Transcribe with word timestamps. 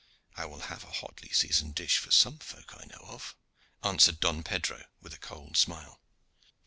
"I 0.35 0.47
will 0.47 0.61
have 0.61 0.83
a 0.83 0.89
hotly 0.93 1.29
seasoned 1.29 1.75
dish 1.75 1.99
for 1.99 2.09
some 2.09 2.39
folk 2.39 2.73
I 2.75 2.85
know 2.85 3.05
of," 3.07 3.35
answered 3.83 4.19
Don 4.19 4.41
Pedro 4.41 4.85
with 4.99 5.13
a 5.13 5.19
cold 5.19 5.57
smile. 5.57 6.01